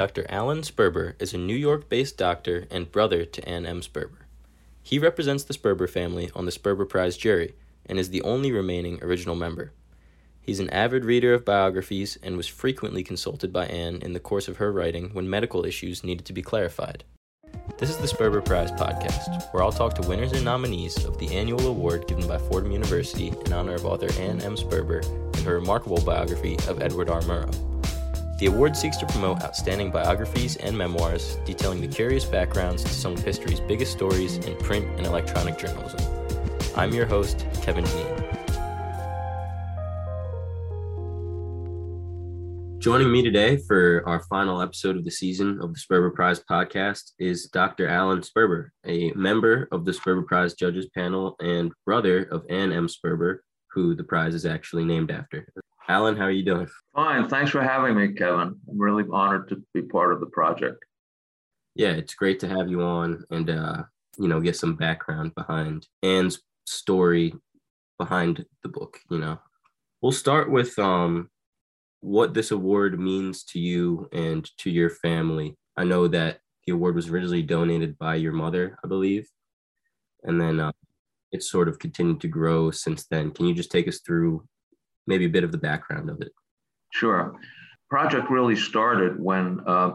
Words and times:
Dr. 0.00 0.24
Alan 0.30 0.62
Sperber 0.62 1.12
is 1.20 1.34
a 1.34 1.36
New 1.36 1.54
York 1.54 1.90
based 1.90 2.16
doctor 2.16 2.66
and 2.70 2.90
brother 2.90 3.26
to 3.26 3.46
Ann 3.46 3.66
M. 3.66 3.82
Sperber. 3.82 4.24
He 4.82 4.98
represents 4.98 5.44
the 5.44 5.52
Sperber 5.52 5.86
family 5.90 6.30
on 6.34 6.46
the 6.46 6.50
Sperber 6.50 6.88
Prize 6.88 7.18
jury 7.18 7.52
and 7.84 7.98
is 7.98 8.08
the 8.08 8.22
only 8.22 8.50
remaining 8.50 8.98
original 9.02 9.34
member. 9.34 9.74
He's 10.40 10.58
an 10.58 10.70
avid 10.70 11.04
reader 11.04 11.34
of 11.34 11.44
biographies 11.44 12.16
and 12.22 12.38
was 12.38 12.46
frequently 12.46 13.02
consulted 13.02 13.52
by 13.52 13.66
Ann 13.66 13.96
in 13.96 14.14
the 14.14 14.20
course 14.20 14.48
of 14.48 14.56
her 14.56 14.72
writing 14.72 15.10
when 15.12 15.28
medical 15.28 15.66
issues 15.66 16.02
needed 16.02 16.24
to 16.24 16.32
be 16.32 16.40
clarified. 16.40 17.04
This 17.76 17.90
is 17.90 17.98
the 17.98 18.06
Sperber 18.06 18.42
Prize 18.42 18.72
podcast, 18.72 19.52
where 19.52 19.62
I'll 19.62 19.70
talk 19.70 19.94
to 19.96 20.08
winners 20.08 20.32
and 20.32 20.46
nominees 20.46 21.04
of 21.04 21.18
the 21.18 21.28
annual 21.36 21.66
award 21.66 22.08
given 22.08 22.26
by 22.26 22.38
Fordham 22.38 22.72
University 22.72 23.34
in 23.44 23.52
honor 23.52 23.74
of 23.74 23.84
author 23.84 24.10
Ann 24.18 24.40
M. 24.40 24.56
Sperber 24.56 25.04
and 25.36 25.44
her 25.44 25.56
remarkable 25.56 26.00
biography 26.02 26.56
of 26.68 26.80
Edward 26.80 27.10
R. 27.10 27.20
Murrow. 27.20 27.70
The 28.40 28.46
award 28.46 28.74
seeks 28.74 28.96
to 28.96 29.06
promote 29.06 29.42
outstanding 29.42 29.90
biographies 29.90 30.56
and 30.56 30.76
memoirs 30.76 31.36
detailing 31.44 31.82
the 31.82 31.88
curious 31.88 32.24
backgrounds 32.24 32.82
to 32.84 32.88
some 32.88 33.12
of 33.12 33.22
history's 33.22 33.60
biggest 33.60 33.92
stories 33.92 34.38
in 34.38 34.56
print 34.56 34.86
and 34.96 35.06
electronic 35.06 35.58
journalism. 35.58 36.00
I'm 36.74 36.94
your 36.94 37.04
host, 37.04 37.44
Kevin 37.60 37.84
Janine. 37.84 38.16
Joining 42.78 43.12
me 43.12 43.22
today 43.22 43.58
for 43.58 44.02
our 44.06 44.20
final 44.30 44.62
episode 44.62 44.96
of 44.96 45.04
the 45.04 45.10
season 45.10 45.60
of 45.60 45.74
the 45.74 45.78
Sperber 45.78 46.14
Prize 46.14 46.40
podcast 46.40 47.12
is 47.18 47.44
Dr. 47.48 47.88
Alan 47.88 48.22
Sperber, 48.22 48.70
a 48.86 49.12
member 49.12 49.68
of 49.70 49.84
the 49.84 49.92
Sperber 49.92 50.24
Prize 50.24 50.54
Judges 50.54 50.88
Panel 50.94 51.36
and 51.40 51.72
brother 51.84 52.22
of 52.32 52.46
Ann 52.48 52.72
M. 52.72 52.88
Sperber, 52.88 53.40
who 53.70 53.94
the 53.94 54.04
prize 54.04 54.34
is 54.34 54.46
actually 54.46 54.86
named 54.86 55.10
after. 55.10 55.46
Alan, 55.90 56.16
how 56.16 56.22
are 56.22 56.30
you 56.30 56.44
doing? 56.44 56.68
Fine. 56.94 57.28
Thanks 57.28 57.50
for 57.50 57.60
having 57.62 57.96
me, 57.96 58.12
Kevin. 58.12 58.56
I'm 58.68 58.78
really 58.78 59.02
honored 59.12 59.48
to 59.48 59.60
be 59.74 59.82
part 59.82 60.12
of 60.12 60.20
the 60.20 60.26
project. 60.26 60.84
Yeah, 61.74 61.90
it's 61.90 62.14
great 62.14 62.38
to 62.40 62.48
have 62.48 62.68
you 62.68 62.80
on 62.82 63.24
and 63.30 63.50
uh, 63.50 63.82
you 64.16 64.28
know, 64.28 64.40
get 64.40 64.54
some 64.54 64.76
background 64.76 65.34
behind 65.34 65.88
Ann's 66.04 66.42
story 66.64 67.34
behind 67.98 68.44
the 68.62 68.68
book, 68.68 69.00
you 69.10 69.18
know. 69.18 69.40
We'll 70.00 70.12
start 70.12 70.48
with 70.48 70.78
um 70.78 71.28
what 72.02 72.34
this 72.34 72.52
award 72.52 73.00
means 73.00 73.42
to 73.46 73.58
you 73.58 74.08
and 74.12 74.48
to 74.58 74.70
your 74.70 74.90
family. 74.90 75.56
I 75.76 75.82
know 75.82 76.06
that 76.06 76.38
the 76.66 76.72
award 76.72 76.94
was 76.94 77.08
originally 77.08 77.42
donated 77.42 77.98
by 77.98 78.14
your 78.14 78.32
mother, 78.32 78.78
I 78.84 78.86
believe. 78.86 79.28
And 80.22 80.40
then 80.40 80.60
uh, 80.60 80.72
it's 81.32 81.50
sort 81.50 81.68
of 81.68 81.80
continued 81.80 82.20
to 82.20 82.28
grow 82.28 82.70
since 82.70 83.06
then. 83.06 83.32
Can 83.32 83.46
you 83.46 83.54
just 83.54 83.72
take 83.72 83.88
us 83.88 83.98
through 83.98 84.46
maybe 85.06 85.24
a 85.24 85.30
bit 85.30 85.44
of 85.44 85.52
the 85.52 85.58
background 85.58 86.10
of 86.10 86.20
it. 86.20 86.32
Sure. 86.92 87.34
Project 87.88 88.30
really 88.30 88.56
started 88.56 89.20
when 89.20 89.60
uh, 89.66 89.92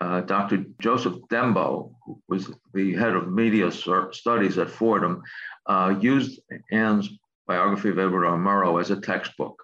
uh, 0.00 0.20
Dr. 0.22 0.64
Joseph 0.80 1.14
Dembo, 1.30 1.94
who 2.04 2.20
was 2.28 2.50
the 2.74 2.94
head 2.94 3.14
of 3.14 3.32
media 3.32 3.70
studies 3.70 4.58
at 4.58 4.70
Fordham, 4.70 5.22
uh, 5.66 5.94
used 6.00 6.40
Ann's 6.70 7.08
biography 7.46 7.90
of 7.90 7.98
Edward 7.98 8.26
R. 8.26 8.38
Murrow 8.38 8.80
as 8.80 8.90
a 8.90 9.00
textbook. 9.00 9.62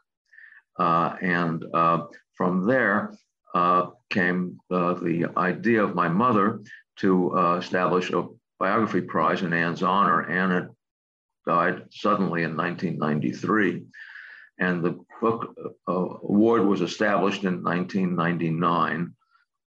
Uh, 0.79 1.17
and 1.21 1.65
uh, 1.75 2.05
from 2.37 2.67
there 2.67 3.15
uh, 3.55 3.87
came 4.09 4.59
the 4.71 5.31
idea 5.37 5.83
of 5.83 5.95
my 5.95 6.09
mother 6.09 6.61
to 6.97 7.37
establish 7.59 8.11
a 8.11 8.27
biography 8.59 9.01
prize 9.01 9.43
in 9.43 9.53
Ann's 9.53 9.83
honor. 9.83 10.31
Ann 10.31 10.51
had 10.51 10.69
died 11.47 11.85
suddenly 11.91 12.45
in 12.45 12.57
1993 12.57 13.85
and 14.61 14.85
the 14.85 15.01
book 15.21 15.55
uh, 15.89 15.93
award 15.93 16.67
was 16.67 16.83
established 16.83 17.45
in 17.45 17.65
1999 17.65 19.15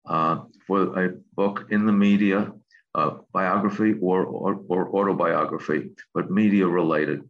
uh, 0.06 0.42
for 0.68 1.06
a 1.06 1.14
book 1.36 1.68
in 1.70 1.86
the 1.86 1.94
media, 1.94 2.52
uh, 2.94 3.12
biography 3.34 3.96
or, 4.02 4.26
or, 4.26 4.62
or, 4.68 4.96
autobiography, 4.96 5.92
but 6.14 6.30
media 6.30 6.68
related. 6.68 7.22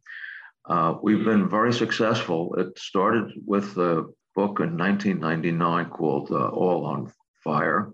Uh, 0.65 0.95
we've 1.03 1.23
been 1.23 1.47
very 1.47 1.71
successful. 1.71 2.55
It 2.55 2.77
started 2.79 3.31
with 3.45 3.77
a 3.77 4.05
book 4.35 4.59
in 4.59 4.77
1999 4.77 5.89
called 5.89 6.31
uh, 6.31 6.47
All 6.47 6.85
on 6.85 7.11
Fire 7.43 7.91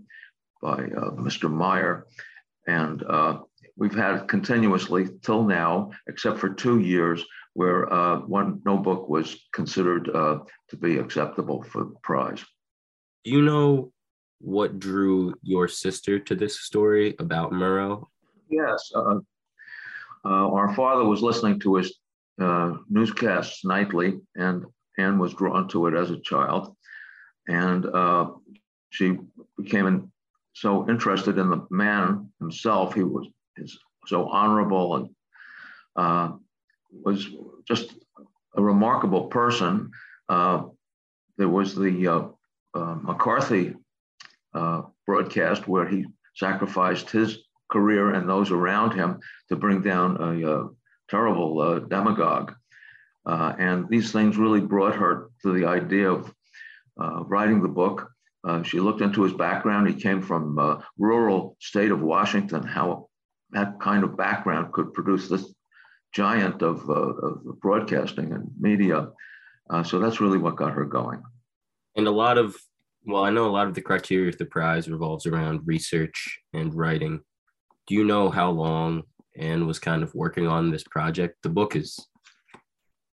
by 0.62 0.76
uh, 0.76 1.12
Mr. 1.12 1.52
Mayer. 1.52 2.06
And 2.68 3.04
we've 3.76 3.96
had 3.96 4.28
continuously 4.28 5.08
till 5.22 5.44
now, 5.44 5.92
except 6.08 6.40
for 6.40 6.50
two 6.50 6.80
years, 6.80 7.26
where 7.58 7.92
uh, 7.92 8.20
one 8.20 8.62
no 8.66 8.78
book 8.78 9.10
was 9.10 9.36
considered 9.52 10.12
uh, 10.14 10.38
to 10.70 10.78
be 10.78 10.98
acceptable 10.98 11.64
for 11.64 11.86
the 11.86 11.96
prize. 12.04 12.46
Do 13.26 13.32
you 13.32 13.42
know 13.42 13.92
what 14.40 14.78
drew 14.78 15.34
your 15.42 15.68
sister 15.68 16.20
to 16.20 16.36
this 16.36 16.60
story 16.60 17.16
about 17.18 17.52
Murrow? 17.52 18.06
Yes. 18.48 18.92
Uh, 18.94 19.22
uh 20.24 20.48
our 20.58 20.76
father 20.76 21.04
was 21.04 21.24
listening 21.24 21.60
to 21.62 21.78
his 21.78 21.98
uh, 22.40 22.74
newscasts 22.90 23.66
nightly, 23.66 24.20
and 24.36 24.64
Ann 25.00 25.18
was 25.18 25.34
drawn 25.34 25.68
to 25.70 25.88
it 25.88 25.96
as 25.96 26.12
a 26.12 26.20
child. 26.20 26.76
And 27.48 27.88
uh, 27.88 28.34
she 28.92 29.18
became 29.58 30.12
so 30.54 30.88
interested 30.88 31.40
in 31.40 31.50
the 31.50 31.66
man 31.72 32.32
himself. 32.40 32.94
He 32.94 33.02
was 33.02 33.28
so 34.06 34.30
honorable 34.30 34.96
and 34.98 35.10
was 36.92 37.28
just 37.68 37.94
a 38.56 38.62
remarkable 38.62 39.28
person. 39.28 39.92
Uh, 40.30 40.64
there 41.38 41.50
was 41.50 41.76
the 41.76 42.08
uh, 42.08 42.28
uh, 42.74 42.96
McCarthy 43.02 43.76
uh, 44.54 44.82
broadcast 45.06 45.68
where 45.68 45.88
he 45.88 46.06
sacrificed 46.36 47.10
his 47.10 47.38
career 47.72 48.14
and 48.14 48.28
those 48.28 48.52
around 48.52 48.94
him 48.94 49.20
to 49.50 49.56
bring 49.56 49.82
down 49.82 50.18
a, 50.18 50.48
a 50.48 50.60
uh, 50.60 50.68
terrible 51.10 51.62
uh, 51.62 51.80
demagogue. 51.80 52.54
and 53.26 53.88
these 53.90 54.12
things 54.12 54.38
really 54.38 54.62
brought 54.62 54.96
her 54.96 55.30
to 55.42 55.54
the 55.54 55.66
idea 55.66 56.12
of 56.12 56.34
writing 57.28 57.62
the 57.62 57.68
book. 57.68 58.10
she 58.64 58.80
looked 58.80 59.02
into 59.02 59.24
his 59.24 59.34
background. 59.34 59.88
He 59.88 60.02
came 60.02 60.22
from 60.22 60.58
a 60.58 60.84
rural 60.98 61.56
state 61.60 61.92
of 61.92 62.02
Washington, 62.02 62.64
how 62.64 63.08
that 63.52 63.80
kind 63.80 64.04
of 64.04 64.18
background 64.18 64.74
could 64.74 64.94
produce 64.94 65.30
this 65.30 65.54
giant 66.18 66.64
of, 66.64 66.90
uh, 66.90 67.14
of 67.28 67.60
broadcasting 67.62 68.34
and 68.34 68.50
media. 68.60 69.08
Uh, 69.70 69.84
so 69.84 70.00
that's 70.00 70.20
really 70.20 70.40
what 70.40 70.56
got 70.56 70.74
her 70.74 70.84
going. 70.84 71.22
And 71.96 72.08
a 72.08 72.12
lot 72.12 72.40
of, 72.40 72.56
well, 73.06 73.24
I 73.24 73.30
know 73.30 73.48
a 73.48 73.54
lot 73.58 73.68
of 73.68 73.76
the 73.76 73.82
criteria 73.82 74.30
of 74.30 74.38
the 74.40 74.46
prize 74.46 74.90
revolves 74.90 75.28
around 75.28 75.62
research 75.66 76.40
and 76.54 76.74
writing. 76.74 77.20
Do 77.86 77.94
you 77.94 78.04
know 78.04 78.32
how 78.32 78.50
long 78.50 79.04
Ann 79.38 79.68
was 79.68 79.78
kind 79.78 80.02
of 80.02 80.16
working 80.16 80.48
on 80.48 80.72
this 80.72 80.84
project? 80.84 81.36
The 81.44 81.50
book 81.50 81.76
is 81.76 82.00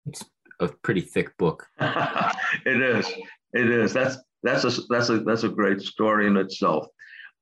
it's 0.07 0.25
a 0.61 0.69
pretty 0.69 1.01
thick 1.01 1.37
book. 1.39 1.67
it 1.81 2.81
is. 2.81 3.13
It 3.53 3.69
is. 3.69 3.93
That's 3.93 4.17
that's 4.45 4.65
a 4.65 4.81
that's 4.89 5.09
a 5.11 5.19
that's 5.21 5.43
a 5.43 5.49
great 5.49 5.81
story 5.81 6.29
in 6.29 6.37
itself. 6.37 6.87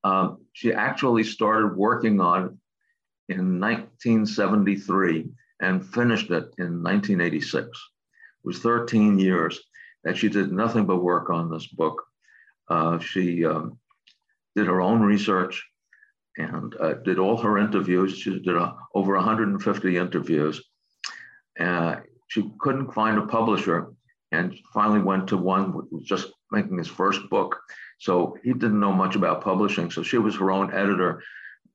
Um, 0.04 0.38
she 0.54 0.72
actually 0.72 1.24
started 1.24 1.76
working 1.76 2.18
on 2.20 2.44
it 2.46 3.34
in 3.34 3.60
1973 3.60 5.30
and 5.60 5.86
finished 5.86 6.30
it 6.30 6.54
in 6.58 6.82
1986. 6.82 7.66
It 7.66 7.72
was 8.42 8.58
13 8.58 9.18
years 9.18 9.60
that 10.04 10.16
she 10.16 10.28
did 10.28 10.52
nothing 10.52 10.86
but 10.86 11.02
work 11.02 11.30
on 11.30 11.50
this 11.50 11.66
book. 11.66 12.02
Uh, 12.68 12.98
she 12.98 13.44
um, 13.44 13.78
did 14.56 14.66
her 14.66 14.80
own 14.80 15.00
research 15.02 15.66
and 16.38 16.74
uh, 16.80 16.94
did 17.04 17.18
all 17.18 17.36
her 17.36 17.58
interviews. 17.58 18.16
She 18.16 18.38
did 18.40 18.56
a, 18.56 18.74
over 18.94 19.14
150 19.14 19.96
interviews. 19.96 20.62
Uh, 21.58 21.96
she 22.28 22.50
couldn't 22.58 22.92
find 22.92 23.18
a 23.18 23.26
publisher 23.26 23.92
and 24.32 24.56
finally 24.72 25.00
went 25.02 25.28
to 25.28 25.36
one 25.36 25.72
who 25.72 25.88
was 25.90 26.04
just 26.04 26.28
making 26.52 26.78
his 26.78 26.88
first 26.88 27.28
book. 27.28 27.60
So 27.98 28.38
he 28.42 28.52
didn't 28.52 28.80
know 28.80 28.92
much 28.92 29.16
about 29.16 29.42
publishing. 29.42 29.90
So 29.90 30.02
she 30.02 30.16
was 30.16 30.36
her 30.36 30.50
own 30.50 30.72
editor 30.72 31.22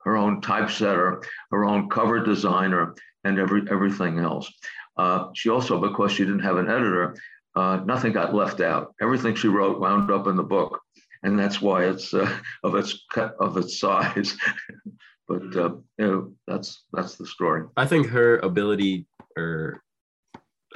her 0.06 0.16
own 0.16 0.40
typesetter, 0.40 1.24
her 1.52 1.66
own 1.66 1.90
cover 1.90 2.24
designer, 2.24 2.96
and 3.26 3.40
every, 3.40 3.64
everything 3.70 4.20
else. 4.20 4.52
Uh, 4.98 5.28
she 5.34 5.50
also, 5.50 5.80
because 5.80 6.14
she 6.14 6.24
didn't 6.24 6.40
have 6.40 6.58
an 6.58 6.70
editor, 6.70 7.16
uh, 7.56 7.82
nothing 7.86 8.14
got 8.14 8.34
left 8.34 8.62
out. 8.62 8.94
Everything 9.02 9.36
she 9.36 9.48
wrote 9.48 9.80
wound 9.80 10.12
up 10.12 10.28
in 10.28 10.36
the 10.36 10.44
book, 10.44 10.80
and 11.24 11.38
that's 11.38 11.62
why 11.62 11.86
it's 11.86 12.14
uh, 12.14 12.38
of 12.64 12.76
its 12.76 13.04
of 13.40 13.58
its 13.58 13.80
size. 13.80 14.38
but 15.28 15.56
uh, 15.56 15.76
you 15.98 16.08
know, 16.08 16.34
that's 16.48 16.84
that's 16.94 17.16
the 17.16 17.26
story. 17.26 17.68
I 17.76 17.86
think 17.86 18.08
her 18.08 18.38
ability 18.38 19.08
or 19.38 19.82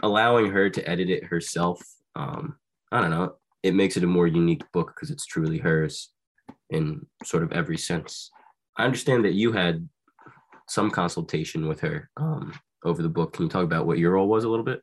allowing 0.02 0.52
her 0.52 0.70
to 0.70 0.90
edit 0.90 1.10
it 1.10 1.26
herself, 1.26 1.82
um, 2.16 2.56
I 2.92 3.02
don't 3.02 3.12
know, 3.12 3.36
it 3.64 3.76
makes 3.76 3.98
it 3.98 4.04
a 4.04 4.08
more 4.08 4.28
unique 4.28 4.64
book 4.72 4.94
because 4.96 5.12
it's 5.12 5.26
truly 5.26 5.58
hers 5.58 6.10
in 6.70 7.06
sort 7.24 7.44
of 7.44 7.52
every 7.52 7.78
sense. 7.78 8.32
I 8.78 8.86
understand 8.86 9.26
that 9.26 9.34
you 9.34 9.52
had 9.52 9.88
some 10.70 10.92
consultation 10.92 11.68
with 11.68 11.80
her 11.82 12.10
um, 12.18 12.54
over 12.84 13.02
the 13.02 13.10
book. 13.10 13.34
Can 13.34 13.46
you 13.46 13.50
talk 13.50 13.64
about 13.64 13.86
what 13.86 13.98
your 13.98 14.14
role 14.14 14.28
was 14.28 14.44
a 14.44 14.50
little 14.50 14.66
bit? 14.66 14.82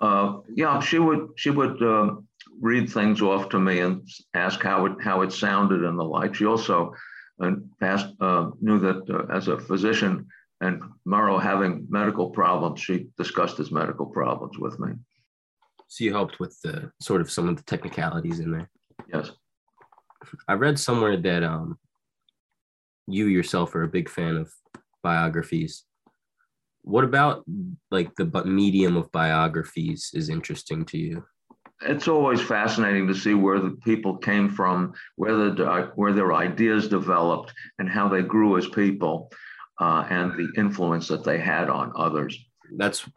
Uh, 0.00 0.38
yeah, 0.54 0.80
she 0.80 0.98
would 0.98 1.28
she 1.36 1.50
would 1.50 1.82
uh, 1.82 2.16
read 2.60 2.90
things 2.90 3.22
off 3.22 3.48
to 3.50 3.60
me 3.60 3.80
and 3.80 4.08
ask 4.34 4.62
how 4.62 4.86
it 4.86 4.92
how 5.00 5.22
it 5.22 5.32
sounded 5.32 5.84
and 5.84 5.98
the 5.98 6.04
like. 6.04 6.34
She 6.34 6.46
also 6.46 6.94
uh, 7.40 7.52
past, 7.80 8.06
uh, 8.20 8.50
knew 8.60 8.78
that 8.78 9.08
uh, 9.10 9.32
as 9.32 9.48
a 9.48 9.58
physician 9.58 10.26
and 10.60 10.82
Murrow 11.06 11.40
having 11.42 11.86
medical 11.90 12.30
problems, 12.30 12.80
she 12.80 13.08
discussed 13.18 13.56
his 13.56 13.72
medical 13.72 14.06
problems 14.06 14.58
with 14.58 14.78
me. 14.78 14.92
So 15.88 16.04
you 16.04 16.12
helped 16.12 16.40
with 16.40 16.58
the 16.62 16.90
sort 17.00 17.20
of 17.20 17.30
some 17.30 17.48
of 17.48 17.56
the 17.56 17.62
technicalities 17.64 18.40
in 18.40 18.50
there. 18.50 18.70
Yes. 19.12 19.30
I 20.48 20.54
read 20.54 20.78
somewhere 20.78 21.16
that 21.16 21.42
um, 21.42 21.78
you 23.06 23.26
yourself 23.26 23.74
are 23.74 23.82
a 23.82 23.88
big 23.88 24.08
fan 24.08 24.36
of 24.36 24.52
biographies. 25.04 25.84
What 26.82 27.04
about 27.04 27.44
like 27.92 28.14
the 28.16 28.26
medium 28.44 28.96
of 28.96 29.12
biographies 29.12 30.10
is 30.12 30.28
interesting 30.28 30.84
to 30.86 30.98
you? 30.98 31.24
It's 31.82 32.08
always 32.08 32.40
fascinating 32.40 33.06
to 33.08 33.14
see 33.14 33.34
where 33.34 33.60
the 33.60 33.76
people 33.84 34.16
came 34.16 34.48
from, 34.48 34.94
where 35.16 35.36
the 35.36 35.92
where 35.94 36.12
their 36.12 36.32
ideas 36.32 36.88
developed, 36.88 37.52
and 37.78 37.88
how 37.88 38.08
they 38.08 38.22
grew 38.22 38.58
as 38.58 38.66
people, 38.68 39.30
uh, 39.80 40.04
and 40.10 40.32
the 40.32 40.48
influence 40.60 41.06
that 41.08 41.24
they 41.24 41.38
had 41.38 41.70
on 41.70 41.92
others. 41.96 42.36
That's 42.76 43.08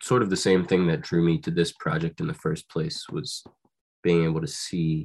sort 0.00 0.22
of 0.22 0.30
the 0.30 0.36
same 0.48 0.64
thing 0.64 0.86
that 0.86 1.02
drew 1.02 1.22
me 1.22 1.38
to 1.38 1.50
this 1.50 1.72
project 1.72 2.20
in 2.20 2.28
the 2.28 2.34
first 2.34 2.70
place 2.70 3.04
was 3.10 3.42
being 4.02 4.24
able 4.24 4.40
to 4.40 4.46
see 4.46 5.04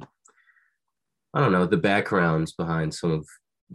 I 1.34 1.40
don't 1.40 1.50
know, 1.50 1.66
the 1.66 1.76
backgrounds 1.76 2.52
behind 2.52 2.94
some 2.94 3.10
of 3.10 3.26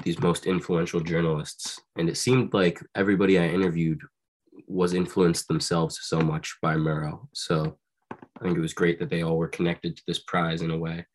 these 0.04 0.19
most 0.19 0.46
influential 0.46 1.00
journalists. 1.00 1.80
And 1.98 2.10
it 2.10 2.18
seemed 2.18 2.54
like 2.54 2.80
everybody 2.96 3.38
I 3.40 3.48
interviewed 3.48 4.01
was 4.68 4.94
influenced 4.94 5.48
themselves 5.48 6.00
so 6.04 6.19
much 6.22 6.56
by 6.62 6.75
Murrow. 6.75 7.28
So 7.34 7.78
I 8.12 8.44
think 8.44 8.57
it 8.57 8.62
was 8.62 8.74
great 8.74 9.00
that 9.00 9.10
they 9.10 9.24
all 9.24 9.38
were 9.38 9.48
connected 9.48 9.98
to 9.98 10.04
this 10.07 10.19
prize 10.19 10.62
in 10.62 10.72
a 10.72 10.78
way. 10.78 11.06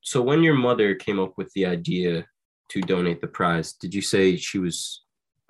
So 0.00 0.20
when 0.20 0.42
your 0.42 0.54
mother 0.54 0.94
came 0.94 1.20
up 1.20 1.34
with 1.36 1.52
the 1.54 1.66
idea 1.66 2.26
to 2.70 2.80
donate 2.80 3.20
the 3.20 3.28
prize, 3.28 3.74
did 3.74 3.94
you 3.94 4.02
say 4.02 4.36
she 4.36 4.58
was 4.58 5.04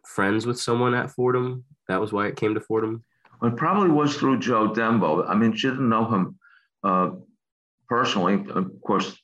friends 0.07 0.47
with 0.47 0.61
someone 0.61 0.95
at 0.95 1.11
Fordham? 1.11 1.65
That 1.89 2.01
was 2.01 2.13
why 2.13 2.27
it 2.27 2.37
came 2.37 2.55
to 2.55 2.61
Fordham? 2.61 3.05
Well, 3.41 3.53
it 3.53 3.57
probably 3.57 3.91
was 3.91 4.17
through 4.17 4.41
Joe 4.41 4.69
Dembo. 4.71 5.29
I 5.29 5.35
mean, 5.35 5.55
she 5.55 5.69
didn't 5.69 5.89
know 5.89 6.05
him 6.05 6.39
uh, 6.85 7.11
personally. 7.89 8.45
Of 8.51 8.71
course, 8.83 9.17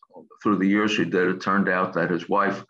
through 0.43 0.59
the 0.59 0.67
years 0.67 0.93
she 0.93 1.05
did, 1.05 1.29
it 1.29 1.41
turned 1.41 1.69
out 1.69 1.93
that 1.95 2.11
his 2.11 2.29
wife 2.29 2.65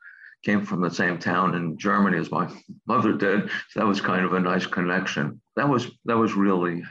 came 0.45 0.65
from 0.65 0.81
the 0.81 0.91
same 0.91 1.19
town 1.19 1.55
in 1.55 1.79
Germany 1.79 2.19
as 2.19 2.31
my 2.31 2.49
mother 2.87 3.13
did. 3.13 3.51
So 3.71 3.81
that 3.81 3.87
was 3.87 4.01
kind 4.01 4.25
of 4.25 4.33
a 4.33 4.41
nice 4.41 4.67
connection. 4.67 5.41
That 5.57 5.69
was 5.69 5.91
that 6.05 6.17
was 6.17 6.35
really 6.35 6.83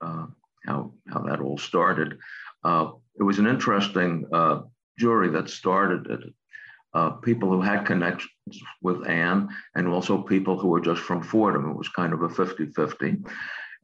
uh, 0.00 0.26
how 0.66 0.92
how 1.08 1.20
that 1.20 1.40
all 1.40 1.58
started. 1.58 2.18
Uh, 2.64 2.90
it 3.18 3.22
was 3.22 3.38
an 3.38 3.46
interesting 3.46 4.26
uh, 4.32 4.62
jury 4.98 5.28
that 5.30 5.48
started 5.48 6.10
it. 6.10 6.34
Uh, 6.94 7.10
people 7.10 7.50
who 7.50 7.60
had 7.60 7.84
connections 7.84 8.30
with 8.80 9.06
Ann 9.06 9.48
and 9.74 9.86
also 9.86 10.22
people 10.22 10.58
who 10.58 10.68
were 10.68 10.80
just 10.80 11.02
from 11.02 11.22
Fordham. 11.22 11.70
It 11.70 11.76
was 11.76 11.90
kind 11.90 12.14
of 12.14 12.22
a 12.22 12.28
50 12.28 12.66
50. 12.66 13.16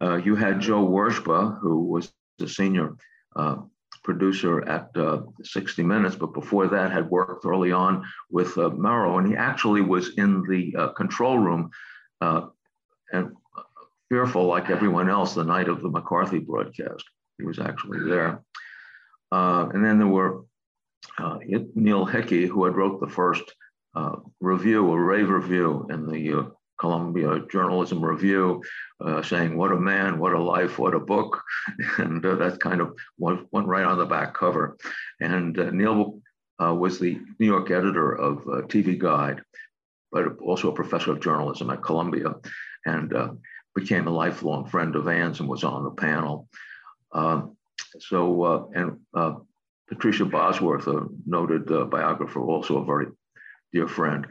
Uh, 0.01 0.17
you 0.17 0.35
had 0.35 0.61
Joe 0.61 0.87
Wershba, 0.87 1.61
who 1.61 1.85
was 1.85 2.11
the 2.39 2.49
senior 2.49 2.97
uh, 3.37 3.57
producer 4.03 4.69
at 4.69 4.91
uh, 4.97 5.23
60 5.43 5.83
Minutes, 5.83 6.17
but 6.17 6.35
before 6.35 6.67
that 6.69 6.93
had 6.93 7.11
worked 7.11 7.45
early 7.45 7.73
on 7.73 8.05
with 8.31 8.59
uh, 8.59 8.71
and 8.71 9.27
he 9.27 9.37
actually 9.37 9.81
was 9.81 10.17
in 10.17 10.43
the 10.49 10.75
uh, 10.77 10.89
control 10.89 11.39
room 11.39 11.71
uh, 12.21 12.47
and 13.13 13.33
fearful, 14.09 14.47
like 14.47 14.71
everyone 14.71 15.09
else, 15.09 15.35
the 15.35 15.45
night 15.45 15.69
of 15.69 15.83
the 15.83 15.89
McCarthy 15.89 16.39
broadcast. 16.39 17.05
He 17.39 17.45
was 17.45 17.59
actually 17.59 18.09
there. 18.09 18.43
Uh, 19.31 19.69
and 19.73 19.85
then 19.85 19.99
there 19.99 20.07
were 20.07 20.45
uh, 21.19 21.39
Neil 21.75 22.05
Hickey, 22.05 22.47
who 22.47 22.65
had 22.65 22.77
wrote 22.77 23.01
the 23.01 23.09
first 23.09 23.55
review, 24.41 24.91
a 24.91 24.99
rave 24.99 25.29
review 25.29 25.87
in 25.91 26.07
the 26.07 26.19
Columbia 26.83 27.39
Journalism 27.49 28.05
Review, 28.05 28.61
uh, 29.01 29.23
saying, 29.23 29.57
What 29.57 29.71
a 29.71 29.79
man, 29.79 30.19
what 30.19 30.33
a 30.33 30.43
life, 30.43 30.81
what 30.81 30.95
a 30.95 30.99
book. 30.99 31.41
And 31.99 32.27
uh, 32.27 32.35
that 32.35 32.59
kind 32.59 32.81
of 32.81 32.97
went, 33.19 33.47
went, 33.53 33.69
right 33.69 33.85
on 33.85 33.99
the 33.99 34.05
back 34.05 34.35
cover. 34.35 34.77
And 35.21 35.57
uh, 35.57 35.71
Neil 35.71 36.19
uh, 36.61 36.75
was 36.75 36.99
the 36.99 37.21
New 37.39 37.47
York 37.47 37.71
editor 37.71 38.13
of 38.13 38.39
uh, 38.39 38.63
TV 38.67 38.99
Guide, 38.99 39.43
but 40.11 40.39
also 40.41 40.71
a 40.71 40.75
professor 40.75 41.13
of 41.13 41.21
journalism 41.21 41.71
at 41.71 41.85
Columbia, 41.85 42.35
and 42.85 43.15
uh, 43.15 43.29
became 43.77 44.09
a 44.09 44.19
lifelong 44.23 44.67
friend 44.67 44.97
of 44.97 45.07
Ann's 45.07 45.39
and 45.39 45.49
was 45.49 45.63
on 45.63 45.85
the 45.85 45.93
panel. 45.93 46.49
Um, 47.13 47.57
so, 48.01 48.73
and 48.75 48.99
Patricia 49.89 50.25
Bosworth, 50.25 50.89
a 50.89 51.07
noted 51.27 51.67
biographer, 51.91 52.41
also 52.41 52.79
a 52.79 52.85
very 52.85 53.07
dear 53.73 53.87
friend. 53.87 54.27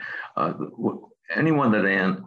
anyone 1.38 1.72
that 1.72 1.86
Ann 1.86 2.26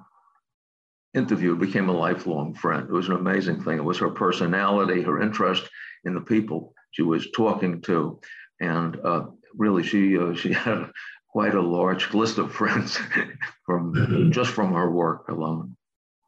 interview 1.14 1.56
became 1.56 1.88
a 1.88 1.96
lifelong 1.96 2.54
friend. 2.54 2.88
It 2.88 2.92
was 2.92 3.08
an 3.08 3.16
amazing 3.16 3.62
thing. 3.62 3.78
It 3.78 3.84
was 3.84 3.98
her 3.98 4.10
personality, 4.10 5.02
her 5.02 5.22
interest 5.22 5.68
in 6.04 6.14
the 6.14 6.20
people 6.20 6.74
she 6.90 7.02
was 7.02 7.30
talking 7.32 7.80
to, 7.82 8.20
and 8.60 8.98
uh, 9.04 9.26
really 9.56 9.82
she 9.82 10.18
uh, 10.18 10.34
she 10.34 10.52
had 10.66 10.90
quite 11.28 11.54
a 11.54 11.60
large 11.60 12.14
list 12.14 12.38
of 12.38 12.52
friends 12.52 12.96
from 13.66 13.94
mm-hmm. 13.94 14.30
just 14.30 14.50
from 14.50 14.72
her 14.72 14.90
work 14.90 15.28
alone. 15.28 15.76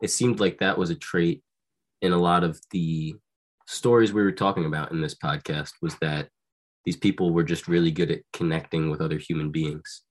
It 0.03 0.11
seemed 0.11 0.41
like 0.41 0.59
that 0.59 0.79
was 0.79 0.91
a 0.91 0.97
trait 0.97 1.43
in 2.03 2.13
a 2.13 2.19
lot 2.19 2.45
of 2.45 2.61
the 2.71 3.15
stories 3.67 4.13
we 4.13 4.23
were 4.23 4.33
talking 4.33 4.65
about 4.65 4.93
in 4.93 5.01
this 5.01 5.15
podcast 5.15 5.73
was 5.81 5.97
that 6.01 6.29
these 6.85 6.97
people 6.97 7.33
were 7.33 7.43
just 7.43 7.67
really 7.67 7.91
good 7.91 8.11
at 8.11 8.21
connecting 8.33 8.91
with 8.91 9.01
other 9.01 9.19
human 9.19 9.51
beings. 9.51 10.03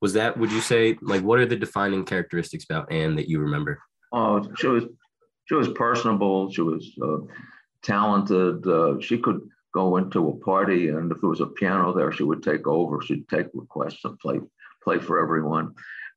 Was 0.00 0.12
that, 0.14 0.38
would 0.38 0.52
you 0.52 0.60
say, 0.60 0.96
like, 1.02 1.22
what 1.22 1.40
are 1.40 1.46
the 1.46 1.56
defining 1.56 2.04
characteristics 2.04 2.64
about 2.64 2.90
Ann 2.90 3.16
that 3.16 3.28
you 3.28 3.40
remember? 3.40 3.80
Oh, 4.12 4.46
she 4.56 4.66
was 4.66 4.84
she 5.46 5.54
was 5.54 5.68
personable. 5.68 6.50
She 6.52 6.62
was 6.62 6.90
uh, 7.02 7.18
talented. 7.82 8.66
Uh, 8.66 9.00
she 9.00 9.18
could 9.18 9.40
go 9.72 9.96
into 9.96 10.28
a 10.28 10.36
party, 10.36 10.88
and 10.88 11.10
if 11.10 11.20
there 11.20 11.30
was 11.30 11.40
a 11.40 11.46
piano 11.46 11.92
there, 11.92 12.12
she 12.12 12.22
would 12.22 12.42
take 12.42 12.66
over. 12.66 13.00
She'd 13.00 13.28
take 13.28 13.46
requests 13.54 14.04
and 14.04 14.18
play 14.18 14.40
play 14.82 14.98
for 14.98 15.20
everyone. 15.22 15.74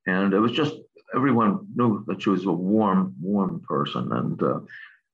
And 0.07 0.34
it 0.34 0.40
was 0.40 0.51
just 0.51 0.75
everyone 1.16 1.68
knew 1.75 2.04
that 2.07 2.22
she 2.22 2.30
was 2.30 2.45
a 2.45 2.51
warm, 2.51 3.16
warm 3.22 3.62
person, 3.68 4.12
and 4.12 4.42
uh, 4.42 4.60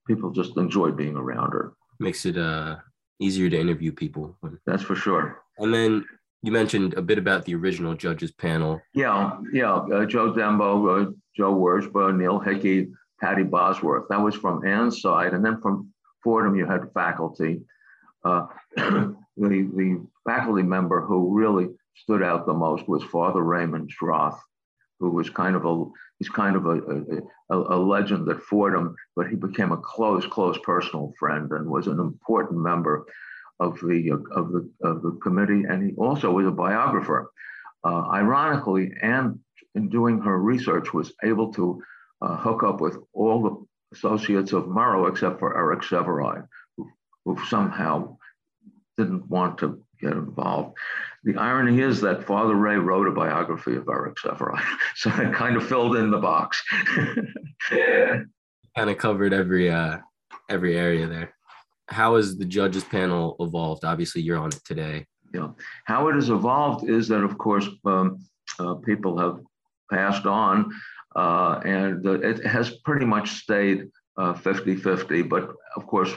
people 0.08 0.32
just 0.32 0.58
enjoyed 0.58 0.98
being 0.98 1.16
around 1.16 1.52
her. 1.52 1.74
Makes 2.00 2.26
it 2.26 2.38
uh, 2.38 2.78
easier 3.20 3.50
to 3.50 3.60
interview 3.60 3.92
people. 3.92 4.38
That's 4.66 4.84
for 4.84 4.96
sure. 4.96 5.44
And 5.58 5.74
then 5.74 6.06
you 6.42 6.52
mentioned 6.52 6.94
a 6.94 7.02
bit 7.02 7.18
about 7.18 7.46
the 7.46 7.56
original 7.56 7.94
judges 7.94 8.32
panel. 8.32 8.82
Yeah, 8.94 9.38
yeah. 9.52 9.74
Uh, 9.76 10.06
Joe 10.06 10.32
Dembo, 10.32 11.08
uh, 11.08 11.12
Joe 11.40 11.56
Wershba, 11.56 12.16
Neil 12.16 12.38
Hickey, 12.38 12.90
Patty 13.22 13.44
Bosworth. 13.44 14.10
That 14.10 14.22
was 14.22 14.36
from 14.36 14.66
Ann's 14.68 15.02
side. 15.02 15.34
And 15.34 15.44
then 15.44 15.62
from 15.62 15.90
Fordham, 16.22 16.58
you 16.58 16.66
had 16.66 16.92
faculty. 16.94 17.62
Uh, 18.26 18.48
the, 18.76 19.16
the 19.38 20.06
faculty 20.26 20.64
member 20.64 21.00
who 21.00 21.34
really 21.34 21.70
stood 21.96 22.22
out 22.22 22.46
the 22.46 22.54
most 22.54 22.90
was 22.90 23.04
Father 23.06 23.42
Raymond 23.42 23.90
Schroth, 23.90 24.38
who 25.00 25.12
was 25.12 25.30
kind 25.30 25.56
of 25.56 25.66
a 25.66 25.86
he's 26.18 26.28
kind 26.28 26.58
of 26.58 26.66
a, 26.66 26.82
a, 27.50 27.56
a, 27.56 27.80
legend 27.80 28.28
at 28.28 28.42
Fordham, 28.42 28.94
but 29.16 29.30
he 29.30 29.38
became 29.38 29.72
a 29.72 29.78
close, 29.78 30.26
close 30.26 30.58
personal 30.64 31.14
friend 31.18 31.50
and 31.54 31.66
was 31.66 31.88
an 31.88 32.00
important 32.02 32.60
member 32.60 33.06
of 33.62 33.80
the 33.80 34.12
of 34.32 34.52
the 34.52 34.70
of 34.84 35.02
the 35.02 35.18
committee, 35.24 35.64
and 35.70 35.84
he 35.84 35.96
also 35.96 36.32
was 36.32 36.48
a 36.48 36.52
biographer. 36.52 37.32
Uh, 37.86 38.10
ironically, 38.10 38.92
Ann, 39.02 39.40
in 39.76 39.90
doing 39.90 40.20
her 40.22 40.40
research, 40.40 40.94
was 40.94 41.14
able 41.24 41.54
to 41.54 41.82
uh, 42.22 42.38
hook 42.38 42.64
up 42.64 42.82
with 42.82 42.98
all 43.14 43.42
the 43.42 43.96
associates 43.98 44.54
of 44.54 44.66
Murrow 44.66 45.10
except 45.10 45.40
for 45.40 45.58
Eric 45.58 45.82
Sevareid, 45.82 46.48
who, 46.78 46.90
who 47.26 47.38
somehow 47.46 48.18
didn't 48.98 49.28
want 49.28 49.58
to 49.60 49.82
get 50.02 50.14
involved. 50.14 50.78
The 51.24 51.36
irony 51.36 51.82
is 51.82 52.02
that 52.02 52.26
Father 52.26 52.56
Ray 52.56 52.76
wrote 52.76 53.08
a 53.08 53.12
biography 53.12 53.76
of 53.76 53.88
Eric 53.90 54.16
Sevareid, 54.18 54.64
so 54.96 55.10
it 55.10 55.34
kind 55.34 55.56
of 55.56 55.68
filled 55.68 55.96
in 55.96 56.12
the 56.12 56.18
box. 56.18 56.62
kind 57.70 58.90
of 58.90 58.98
covered 58.98 59.34
every 59.34 59.70
uh, 59.70 59.98
every 60.50 60.78
area 60.78 61.08
there 61.08 61.34
how 61.90 62.16
has 62.16 62.38
the 62.38 62.46
judges 62.46 62.84
panel 62.84 63.36
evolved? 63.40 63.84
Obviously, 63.84 64.22
you're 64.22 64.38
on 64.38 64.50
it 64.50 64.62
today. 64.66 65.06
Yeah, 65.34 65.50
how 65.86 66.08
it 66.08 66.16
has 66.16 66.30
evolved 66.30 66.90
is 66.90 67.08
that, 67.10 67.24
of 67.24 67.38
course, 67.38 67.68
um, 67.86 68.20
uh, 68.60 68.76
people 68.76 69.18
have 69.18 69.40
passed 69.90 70.26
on, 70.26 70.72
uh, 71.16 71.62
and 71.66 72.06
uh, 72.06 72.20
it 72.20 72.46
has 72.46 72.72
pretty 72.86 73.06
much 73.06 73.30
stayed 73.32 73.90
50-50. 74.18 75.24
Uh, 75.24 75.28
but 75.28 75.52
of 75.76 75.88
course, 75.88 76.14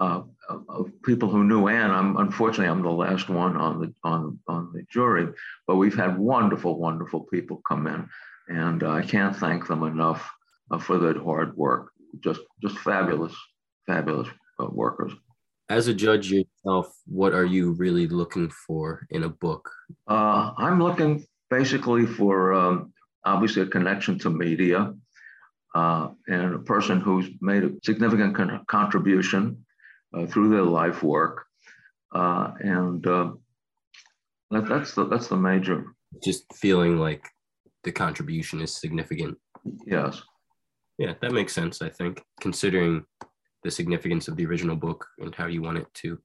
uh, 0.00 0.22
of 0.48 0.90
people 1.02 1.28
who 1.30 1.44
knew 1.44 1.68
Ann, 1.68 1.90
I'm 1.90 2.16
unfortunately 2.16 2.66
I'm 2.66 2.82
the 2.82 2.90
last 2.90 3.28
one 3.28 3.56
on 3.56 3.80
the 3.80 3.94
on 4.02 4.38
on 4.48 4.72
the 4.72 4.84
jury. 4.90 5.28
But 5.66 5.76
we've 5.76 5.94
had 5.94 6.18
wonderful, 6.18 6.78
wonderful 6.78 7.20
people 7.24 7.62
come 7.66 7.86
in, 7.86 8.08
and 8.48 8.82
I 8.82 9.02
can't 9.02 9.36
thank 9.36 9.66
them 9.66 9.82
enough 9.84 10.28
uh, 10.70 10.78
for 10.78 10.98
their 10.98 11.22
hard 11.22 11.56
work. 11.56 11.92
Just 12.20 12.40
just 12.62 12.78
fabulous, 12.78 13.34
fabulous 13.86 14.28
uh, 14.60 14.66
workers. 14.66 15.12
As 15.70 15.88
a 15.88 15.94
judge 15.94 16.30
yourself, 16.30 16.94
what 17.06 17.32
are 17.32 17.46
you 17.46 17.72
really 17.72 18.06
looking 18.06 18.50
for 18.50 19.06
in 19.10 19.22
a 19.22 19.30
book? 19.30 19.70
Uh, 20.06 20.52
I'm 20.58 20.82
looking 20.82 21.24
basically 21.58 22.04
for 22.06 22.52
um, 22.52 22.92
obviously 23.24 23.62
a 23.62 23.66
connection 23.66 24.18
to 24.18 24.30
media 24.30 24.92
uh, 25.74 26.08
and 26.26 26.54
a 26.54 26.58
person 26.58 27.00
who's 27.00 27.28
made 27.40 27.62
a 27.64 27.70
significant 27.82 28.34
con- 28.34 28.64
contribution 28.66 29.42
uh, 30.14 30.26
through 30.26 30.48
their 30.50 30.68
life 30.80 31.02
work. 31.02 31.36
Uh, 32.14 32.52
and 32.60 33.06
uh, 33.06 33.30
that, 34.50 34.68
that's 34.68 34.94
the 34.94 35.04
that's 35.06 35.28
the 35.28 35.36
major. 35.36 35.78
Just 36.22 36.44
feeling 36.54 36.98
like 36.98 37.24
the 37.84 37.92
contribution 37.92 38.60
is 38.60 38.72
significant. 38.84 39.36
Yes. 39.86 40.22
Yeah, 40.98 41.14
that 41.20 41.32
makes 41.32 41.52
sense. 41.52 41.82
I 41.82 41.88
think 41.88 42.22
considering 42.40 43.04
the 43.64 43.70
significance 43.70 44.28
of 44.28 44.36
the 44.36 44.46
original 44.46 44.76
book 44.76 45.06
and 45.18 45.34
how 45.34 45.46
you 45.46 45.62
want 45.62 45.78
it 45.78 45.88
to 46.02 46.18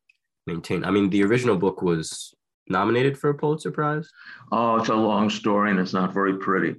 maintain. 0.45 0.83
I 0.83 0.91
mean, 0.91 1.09
the 1.09 1.23
original 1.23 1.57
book 1.57 1.81
was 1.81 2.33
nominated 2.69 3.17
for 3.17 3.29
a 3.29 3.35
Pulitzer 3.35 3.71
Prize. 3.71 4.09
Oh, 4.51 4.77
it's 4.77 4.89
a 4.89 4.95
long 4.95 5.29
story 5.29 5.71
and 5.71 5.79
it's 5.79 5.93
not 5.93 6.13
very 6.13 6.37
pretty. 6.37 6.75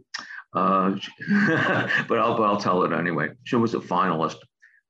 Uh, 0.54 0.96
but 2.08 2.18
I'll, 2.18 2.42
I'll 2.42 2.60
tell 2.60 2.82
it 2.84 2.92
anyway. 2.92 3.30
She 3.44 3.56
was 3.56 3.74
a 3.74 3.78
finalist, 3.78 4.38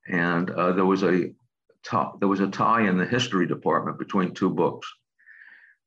and 0.09 0.51
uh, 0.51 0.73
there 0.73 0.87
was 0.87 1.03
a 1.03 1.33
tie, 1.85 2.11
there 2.19 2.29
was 2.29 2.41
a 2.41 2.49
tie 2.49 2.89
in 2.89 2.97
the 2.97 3.07
history 3.07 3.47
department 3.47 3.99
between 3.99 4.33
two 4.33 4.51
books. 4.51 4.91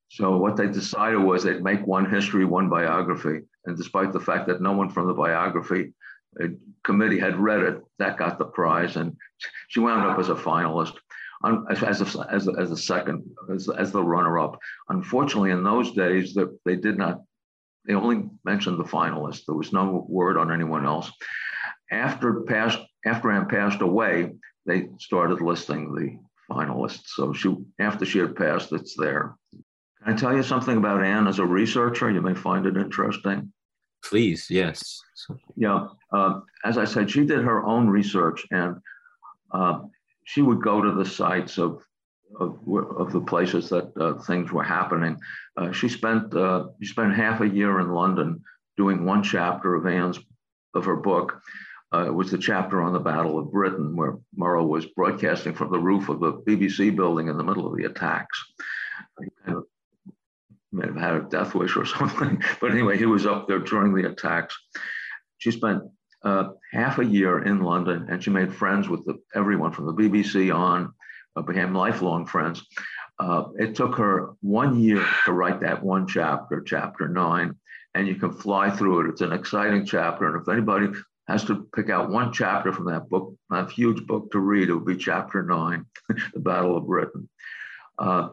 So 0.09 0.37
what 0.37 0.55
they 0.55 0.67
decided 0.67 1.17
was 1.17 1.43
they'd 1.43 1.63
make 1.63 1.87
one 1.87 2.07
history, 2.09 2.45
one 2.45 2.69
biography, 2.69 3.41
and 3.65 3.75
despite 3.75 4.13
the 4.13 4.19
fact 4.19 4.47
that 4.47 4.61
no 4.61 4.73
one 4.73 4.89
from 4.89 5.07
the 5.07 5.13
biography 5.13 5.93
uh, 6.41 6.49
committee 6.83 7.17
had 7.17 7.39
read 7.39 7.61
it, 7.61 7.81
that 7.97 8.17
got 8.17 8.37
the 8.37 8.45
prize, 8.45 8.95
and 8.95 9.15
she 9.69 9.79
wound 9.79 10.05
up 10.05 10.19
as 10.19 10.29
a 10.29 10.35
finalist. 10.35 10.93
As, 11.69 11.83
as, 11.83 12.15
a, 12.15 12.27
as, 12.31 12.47
a, 12.47 12.51
as 12.53 12.71
a 12.71 12.77
second, 12.77 13.23
as, 13.53 13.67
as 13.69 13.91
the 13.91 14.01
runner-up. 14.01 14.57
Unfortunately, 14.89 15.51
in 15.51 15.63
those 15.63 15.91
days, 15.91 16.33
that 16.35 16.57
they 16.65 16.75
did 16.75 16.97
not 16.97 17.21
they 17.85 17.93
only 17.93 18.29
mentioned 18.45 18.79
the 18.79 18.83
finalists. 18.83 19.45
There 19.45 19.55
was 19.55 19.73
no 19.73 20.05
word 20.07 20.37
on 20.37 20.51
anyone 20.51 20.85
else. 20.85 21.11
After 21.91 22.41
passed, 22.41 22.79
after 23.05 23.31
Ann 23.31 23.47
passed 23.47 23.81
away, 23.81 24.31
they 24.65 24.87
started 24.99 25.41
listing 25.41 25.93
the 25.93 26.17
finalists. 26.53 27.07
So 27.07 27.33
she, 27.33 27.55
after 27.79 28.05
she 28.05 28.19
had 28.19 28.35
passed, 28.35 28.71
it's 28.71 28.95
there. 28.95 29.35
Can 30.03 30.13
I 30.13 30.15
tell 30.15 30.35
you 30.35 30.43
something 30.43 30.77
about 30.77 31.03
Ann 31.03 31.27
as 31.27 31.39
a 31.39 31.45
researcher? 31.45 32.09
You 32.09 32.21
may 32.21 32.33
find 32.33 32.65
it 32.65 32.77
interesting. 32.77 33.51
Please, 34.03 34.47
yes. 34.49 34.99
Yeah, 35.55 35.87
uh, 36.11 36.39
as 36.65 36.77
I 36.77 36.85
said, 36.85 37.09
she 37.09 37.25
did 37.25 37.43
her 37.43 37.63
own 37.65 37.87
research, 37.87 38.45
and 38.51 38.75
uh, 39.51 39.79
she 40.25 40.41
would 40.41 40.61
go 40.61 40.81
to 40.81 40.91
the 40.91 41.05
sites 41.05 41.57
of 41.57 41.83
of, 42.39 42.59
of 42.97 43.11
the 43.11 43.21
places 43.21 43.69
that 43.69 43.95
uh, 43.97 44.19
things 44.23 44.51
were 44.51 44.63
happening. 44.63 45.19
Uh, 45.55 45.71
she 45.71 45.87
spent 45.87 46.33
uh, 46.35 46.67
she 46.81 46.87
spent 46.87 47.13
half 47.13 47.41
a 47.41 47.47
year 47.47 47.79
in 47.79 47.91
London 47.91 48.41
doing 48.77 49.05
one 49.05 49.23
chapter 49.23 49.75
of 49.75 49.85
Ann's 49.85 50.19
of 50.73 50.85
her 50.85 50.95
book. 50.95 51.39
Uh, 51.93 52.05
it 52.07 52.13
was 52.13 52.31
the 52.31 52.37
chapter 52.37 52.81
on 52.81 52.91
the 52.91 52.99
Battle 52.99 53.37
of 53.37 53.51
Britain, 53.51 53.95
where 53.95 54.17
Murrow 54.35 54.67
was 54.67 54.87
broadcasting 54.87 55.53
from 55.53 55.71
the 55.71 55.79
roof 55.79 56.09
of 56.09 56.19
the 56.19 56.33
BBC 56.33 56.95
building 56.95 57.27
in 57.27 57.37
the 57.37 57.43
middle 57.43 57.67
of 57.67 57.77
the 57.77 57.85
attacks. 57.85 58.43
He 59.19 59.27
kind 59.45 59.59
of 59.59 59.65
may 60.71 60.87
have 60.87 60.95
had 60.95 61.15
a 61.15 61.29
death 61.29 61.53
wish 61.53 61.77
or 61.77 61.85
something, 61.99 62.41
but 62.59 62.71
anyway, 62.71 62.97
he 62.97 63.05
was 63.05 63.27
up 63.27 63.47
there 63.47 63.59
during 63.59 63.93
the 63.93 64.09
attacks. 64.09 64.57
She 65.37 65.51
spent 65.51 65.83
uh, 66.23 66.49
half 66.71 66.99
a 66.99 67.05
year 67.05 67.43
in 67.43 67.61
London, 67.61 68.07
and 68.09 68.23
she 68.23 68.29
made 68.29 68.53
friends 68.53 68.87
with 68.87 69.05
the, 69.05 69.19
everyone 69.35 69.71
from 69.71 69.85
the 69.85 69.93
BBC 69.93 70.53
on 70.53 70.93
uh, 71.35 71.41
became 71.41 71.73
lifelong 71.73 72.25
friends. 72.25 72.65
Uh, 73.19 73.45
it 73.57 73.75
took 73.75 73.95
her 73.95 74.33
one 74.41 74.79
year 74.79 75.05
to 75.25 75.33
write 75.33 75.61
that 75.61 75.83
one 75.83 76.07
chapter, 76.07 76.61
chapter 76.61 77.07
nine, 77.07 77.55
and 77.93 78.07
you 78.07 78.15
can 78.15 78.31
fly 78.31 78.69
through 78.69 79.01
it. 79.01 79.09
It's 79.09 79.21
an 79.21 79.33
exciting 79.33 79.85
chapter. 79.85 80.27
And 80.27 80.41
if 80.41 80.49
anybody 80.49 80.87
has 81.27 81.43
to 81.45 81.67
pick 81.75 81.89
out 81.89 82.09
one 82.09 82.33
chapter 82.33 82.73
from 82.73 82.85
that 82.85 83.09
book, 83.09 83.35
that 83.49 83.69
huge 83.69 84.05
book 84.07 84.31
to 84.31 84.39
read, 84.39 84.69
it 84.69 84.73
would 84.73 84.85
be 84.85 84.97
chapter 84.97 85.43
nine, 85.43 85.85
The 86.33 86.39
Battle 86.39 86.77
of 86.77 86.87
Britain. 86.87 87.29
Uh, 87.97 88.29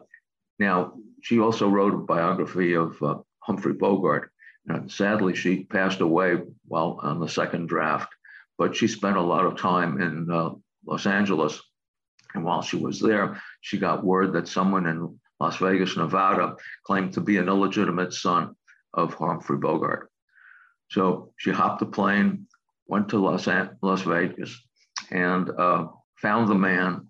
now, 0.59 0.93
she 1.21 1.39
also 1.39 1.69
wrote 1.69 1.93
a 1.93 1.97
biography 1.97 2.73
of 2.73 3.01
uh, 3.01 3.19
Humphrey 3.39 3.73
Bogart. 3.73 4.31
Sadly, 4.87 5.35
she 5.35 5.63
passed 5.63 6.01
away 6.01 6.39
while 6.67 6.99
on 7.01 7.19
the 7.19 7.27
second 7.27 7.67
draft, 7.67 8.13
but 8.57 8.75
she 8.75 8.87
spent 8.87 9.17
a 9.17 9.21
lot 9.21 9.45
of 9.45 9.57
time 9.57 9.99
in 10.01 10.29
uh, 10.29 10.51
Los 10.85 11.05
Angeles 11.05 11.61
and 12.33 12.43
while 12.43 12.61
she 12.61 12.77
was 12.77 12.99
there, 12.99 13.41
she 13.61 13.77
got 13.77 14.03
word 14.03 14.33
that 14.33 14.47
someone 14.47 14.85
in 14.85 15.19
Las 15.39 15.57
Vegas, 15.57 15.97
Nevada, 15.97 16.55
claimed 16.85 17.13
to 17.13 17.21
be 17.21 17.37
an 17.37 17.47
illegitimate 17.47 18.13
son 18.13 18.55
of 18.93 19.13
Humphrey 19.13 19.57
Bogart. 19.57 20.09
So 20.89 21.33
she 21.37 21.51
hopped 21.51 21.81
a 21.81 21.85
plane, 21.85 22.47
went 22.87 23.09
to 23.09 23.17
Los, 23.17 23.47
Las 23.81 24.01
Vegas, 24.01 24.61
and 25.09 25.49
uh, 25.49 25.87
found 26.17 26.49
the 26.49 26.55
man. 26.55 27.07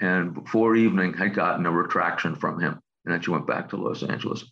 And 0.00 0.34
before 0.34 0.76
evening, 0.76 1.14
had 1.14 1.34
gotten 1.34 1.66
a 1.66 1.70
retraction 1.70 2.34
from 2.34 2.60
him. 2.60 2.80
And 3.04 3.14
then 3.14 3.20
she 3.20 3.30
went 3.30 3.46
back 3.46 3.68
to 3.70 3.76
Los 3.76 4.02
Angeles. 4.02 4.44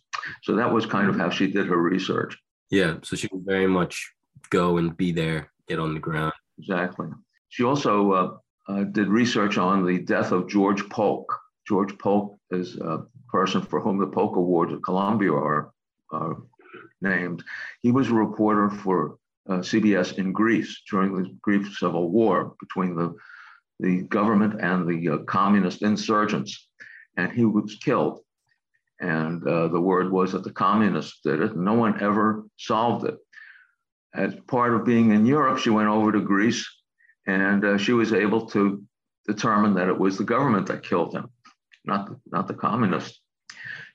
So 0.43 0.55
that 0.55 0.71
was 0.71 0.85
kind 0.85 1.09
of 1.09 1.17
how 1.17 1.29
she 1.29 1.47
did 1.47 1.67
her 1.67 1.77
research. 1.77 2.37
Yeah. 2.69 2.95
So 3.03 3.15
she 3.15 3.27
would 3.31 3.45
very 3.45 3.67
much 3.67 4.11
go 4.49 4.77
and 4.77 4.95
be 4.95 5.11
there, 5.11 5.51
get 5.67 5.79
on 5.79 5.93
the 5.93 5.99
ground. 5.99 6.33
Exactly. 6.57 7.07
She 7.49 7.63
also 7.63 8.11
uh, 8.11 8.37
uh, 8.67 8.83
did 8.85 9.07
research 9.07 9.57
on 9.57 9.85
the 9.85 9.99
death 9.99 10.31
of 10.31 10.47
George 10.47 10.87
Polk. 10.89 11.37
George 11.67 11.97
Polk 11.97 12.37
is 12.51 12.77
a 12.77 13.05
person 13.29 13.61
for 13.61 13.79
whom 13.79 13.99
the 13.99 14.07
Polk 14.07 14.35
Awards 14.35 14.73
at 14.73 14.83
Columbia 14.83 15.33
are, 15.33 15.71
are 16.11 16.37
named. 17.01 17.43
He 17.81 17.91
was 17.91 18.09
a 18.09 18.13
reporter 18.13 18.69
for 18.69 19.17
uh, 19.49 19.57
CBS 19.57 20.17
in 20.17 20.31
Greece 20.31 20.81
during 20.89 21.15
the 21.15 21.35
Greek 21.41 21.65
Civil 21.65 22.09
War 22.09 22.53
between 22.59 22.95
the, 22.95 23.15
the 23.79 24.03
government 24.03 24.61
and 24.61 24.87
the 24.87 25.13
uh, 25.13 25.17
communist 25.23 25.81
insurgents, 25.81 26.67
and 27.17 27.31
he 27.31 27.45
was 27.45 27.75
killed. 27.83 28.19
And 29.01 29.45
uh, 29.45 29.67
the 29.67 29.81
word 29.81 30.11
was 30.11 30.31
that 30.31 30.43
the 30.43 30.53
communists 30.53 31.19
did 31.23 31.41
it. 31.41 31.57
No 31.57 31.73
one 31.73 32.01
ever 32.01 32.45
solved 32.57 33.05
it. 33.05 33.17
As 34.13 34.35
part 34.47 34.73
of 34.73 34.85
being 34.85 35.11
in 35.11 35.25
Europe, 35.25 35.57
she 35.57 35.69
went 35.69 35.89
over 35.89 36.11
to 36.11 36.21
Greece 36.21 36.67
and 37.27 37.65
uh, 37.65 37.77
she 37.77 37.93
was 37.93 38.13
able 38.13 38.45
to 38.47 38.83
determine 39.27 39.73
that 39.75 39.87
it 39.87 39.97
was 39.97 40.17
the 40.17 40.23
government 40.23 40.67
that 40.67 40.83
killed 40.83 41.13
him, 41.13 41.29
not 41.85 42.07
the, 42.07 42.19
not 42.31 42.47
the 42.47 42.53
communists. 42.53 43.19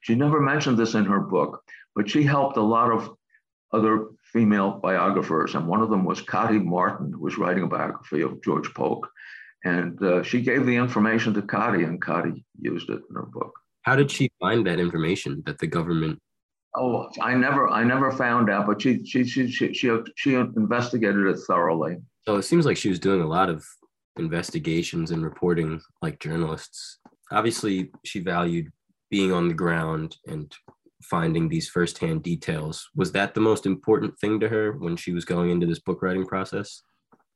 She 0.00 0.14
never 0.14 0.40
mentioned 0.40 0.78
this 0.78 0.94
in 0.94 1.04
her 1.04 1.20
book, 1.20 1.62
but 1.94 2.08
she 2.08 2.22
helped 2.22 2.56
a 2.56 2.62
lot 2.62 2.92
of 2.92 3.16
other 3.72 4.06
female 4.32 4.80
biographers, 4.82 5.54
and 5.54 5.66
one 5.66 5.82
of 5.82 5.90
them 5.90 6.04
was 6.04 6.22
Kati 6.22 6.62
Marton, 6.62 7.12
who 7.12 7.20
was 7.20 7.38
writing 7.38 7.64
a 7.64 7.68
biography 7.68 8.22
of 8.22 8.42
George 8.42 8.72
Polk. 8.74 9.08
And 9.64 10.00
uh, 10.02 10.22
she 10.22 10.42
gave 10.42 10.64
the 10.64 10.76
information 10.76 11.34
to 11.34 11.42
Kati, 11.42 11.84
and 11.84 12.00
Cotty 12.00 12.44
used 12.60 12.88
it 12.90 13.00
in 13.08 13.16
her 13.16 13.26
book. 13.26 13.52
How 13.86 13.94
did 13.94 14.10
she 14.10 14.28
find 14.40 14.66
that 14.66 14.80
information 14.80 15.44
that 15.46 15.60
the 15.60 15.68
government? 15.68 16.18
Oh, 16.74 17.08
I 17.22 17.34
never, 17.34 17.68
I 17.68 17.84
never 17.84 18.10
found 18.10 18.50
out, 18.50 18.66
but 18.66 18.82
she, 18.82 19.04
she, 19.04 19.24
she, 19.24 19.48
she, 19.48 19.72
she, 19.72 19.96
she 20.16 20.34
investigated 20.34 21.24
it 21.26 21.38
thoroughly. 21.46 21.98
So 22.26 22.36
it 22.36 22.42
seems 22.42 22.66
like 22.66 22.76
she 22.76 22.88
was 22.88 22.98
doing 22.98 23.22
a 23.22 23.26
lot 23.26 23.48
of 23.48 23.64
investigations 24.18 25.12
and 25.12 25.22
reporting 25.22 25.80
like 26.02 26.18
journalists. 26.18 26.98
Obviously, 27.30 27.90
she 28.04 28.18
valued 28.18 28.72
being 29.08 29.32
on 29.32 29.46
the 29.46 29.54
ground 29.54 30.16
and 30.26 30.52
finding 31.02 31.48
these 31.48 31.68
firsthand 31.68 32.24
details. 32.24 32.88
Was 32.96 33.12
that 33.12 33.34
the 33.34 33.40
most 33.40 33.66
important 33.66 34.18
thing 34.18 34.40
to 34.40 34.48
her 34.48 34.72
when 34.72 34.96
she 34.96 35.12
was 35.12 35.24
going 35.24 35.50
into 35.50 35.66
this 35.66 35.78
book 35.78 36.02
writing 36.02 36.26
process? 36.26 36.82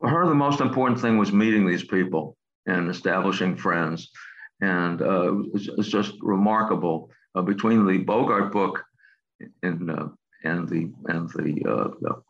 For 0.00 0.08
her, 0.08 0.26
the 0.26 0.34
most 0.34 0.60
important 0.60 1.00
thing 1.00 1.16
was 1.16 1.32
meeting 1.32 1.64
these 1.64 1.84
people 1.84 2.36
and 2.66 2.90
establishing 2.90 3.56
friends. 3.56 4.10
And 4.60 5.00
uh, 5.00 5.38
it's, 5.54 5.68
it's, 5.78 5.88
just 5.88 6.14
remarkable 6.20 7.10
uh, 7.34 7.42
between 7.42 7.86
the 7.86 7.98
Bogart 7.98 8.52
book 8.52 8.84
and, 9.62 9.90
uh, 9.90 10.08
and 10.44 10.68
the, 10.68 10.92
and 11.06 11.30
the, 11.30 11.62
uh, 11.66 11.88
the 12.00 12.22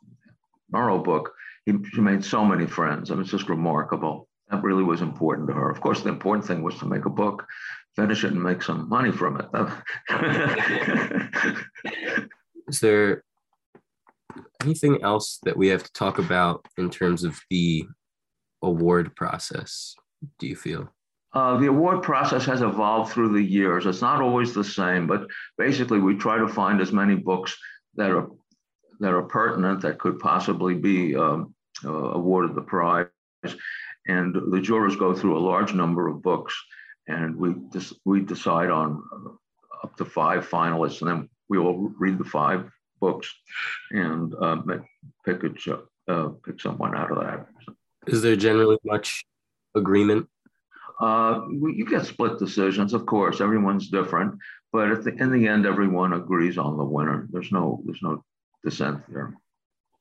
Murrow 0.72 1.02
book 1.02 1.32
he, 1.66 1.74
she 1.92 2.00
made 2.00 2.24
so 2.24 2.44
many 2.44 2.66
friends. 2.66 3.10
I 3.10 3.14
mean, 3.14 3.22
it's 3.22 3.30
just 3.30 3.48
remarkable. 3.48 4.28
That 4.50 4.62
really 4.62 4.82
was 4.82 5.00
important 5.00 5.48
to 5.48 5.54
her. 5.54 5.70
Of 5.70 5.80
course, 5.80 6.02
the 6.02 6.08
important 6.08 6.44
thing 6.44 6.62
was 6.62 6.78
to 6.78 6.86
make 6.86 7.04
a 7.04 7.10
book, 7.10 7.46
finish 7.94 8.24
it, 8.24 8.32
and 8.32 8.42
make 8.42 8.62
some 8.62 8.88
money 8.88 9.12
from 9.12 9.40
it. 9.40 9.46
Is 12.68 12.80
there 12.80 13.22
anything 14.62 15.02
else 15.02 15.38
that 15.44 15.56
we 15.56 15.68
have 15.68 15.84
to 15.84 15.92
talk 15.92 16.18
about 16.18 16.66
in 16.76 16.90
terms 16.90 17.24
of 17.24 17.40
the 17.50 17.84
award 18.62 19.14
process? 19.14 19.94
Do 20.38 20.46
you 20.46 20.56
feel? 20.56 20.92
Uh, 21.32 21.56
the 21.58 21.66
award 21.66 22.02
process 22.02 22.44
has 22.44 22.60
evolved 22.60 23.12
through 23.12 23.32
the 23.32 23.42
years. 23.42 23.86
It's 23.86 24.02
not 24.02 24.20
always 24.20 24.52
the 24.52 24.64
same, 24.64 25.06
but 25.06 25.28
basically, 25.56 26.00
we 26.00 26.16
try 26.16 26.38
to 26.38 26.48
find 26.48 26.80
as 26.80 26.92
many 26.92 27.14
books 27.14 27.56
that 27.94 28.10
are 28.10 28.28
that 28.98 29.12
are 29.12 29.22
pertinent 29.22 29.80
that 29.80 29.98
could 29.98 30.18
possibly 30.18 30.74
be 30.74 31.16
um, 31.16 31.54
uh, 31.84 31.90
awarded 31.90 32.54
the 32.54 32.62
prize. 32.62 33.06
and 34.06 34.34
the 34.52 34.60
jurors 34.60 34.96
go 34.96 35.14
through 35.14 35.38
a 35.38 35.46
large 35.50 35.72
number 35.72 36.08
of 36.08 36.22
books, 36.22 36.54
and 37.06 37.36
we 37.36 37.54
just 37.72 37.94
we 38.04 38.20
decide 38.20 38.70
on 38.70 39.02
up 39.84 39.96
to 39.96 40.04
five 40.04 40.48
finalists, 40.48 41.00
and 41.00 41.10
then 41.10 41.28
we 41.48 41.58
all 41.58 41.92
read 41.98 42.18
the 42.18 42.24
five 42.24 42.68
books 43.00 43.32
and 43.92 44.34
uh, 44.34 44.60
pick 45.24 45.42
a 45.44 45.78
uh, 46.08 46.28
pick 46.44 46.60
someone 46.60 46.94
out 46.96 47.10
of 47.12 47.18
that. 47.18 47.46
Is 48.06 48.22
there 48.22 48.36
generally 48.36 48.78
much 48.84 49.24
agreement? 49.74 50.28
Uh, 51.00 51.46
you 51.48 51.86
get 51.86 52.04
split 52.04 52.38
decisions, 52.38 52.92
of 52.92 53.06
course. 53.06 53.40
Everyone's 53.40 53.88
different, 53.88 54.34
but 54.72 55.02
the, 55.02 55.14
in 55.14 55.32
the 55.32 55.48
end, 55.48 55.64
everyone 55.66 56.12
agrees 56.12 56.58
on 56.58 56.76
the 56.76 56.84
winner. 56.84 57.26
There's 57.30 57.50
no 57.50 57.82
there's 57.86 58.02
no 58.02 58.22
dissent 58.62 59.02
there. 59.08 59.34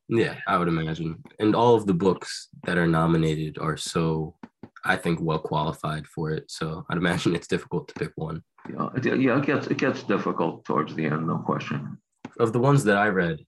Yeah, 0.09 0.35
I 0.47 0.57
would 0.57 0.67
imagine. 0.67 1.23
And 1.39 1.55
all 1.55 1.75
of 1.75 1.85
the 1.85 1.93
books 1.93 2.49
that 2.63 2.77
are 2.77 2.87
nominated 2.87 3.59
are 3.59 3.77
so, 3.77 4.35
I 4.83 4.95
think, 4.95 5.19
well 5.21 5.39
qualified 5.39 6.07
for 6.07 6.31
it. 6.31 6.49
So 6.49 6.83
I'd 6.89 6.97
imagine 6.97 7.35
it's 7.35 7.47
difficult 7.47 7.87
to 7.89 7.93
pick 7.93 8.11
one. 8.15 8.43
Yeah, 8.69 8.89
it, 8.95 9.21
yeah, 9.21 9.37
it 9.37 9.45
gets 9.45 9.67
it 9.67 9.77
gets 9.77 10.03
difficult 10.03 10.65
towards 10.65 10.95
the 10.95 11.05
end, 11.05 11.27
no 11.27 11.37
question. 11.37 11.97
Of 12.39 12.53
the 12.53 12.59
ones 12.59 12.83
that 12.85 12.97
I 12.97 13.07
read, 13.07 13.39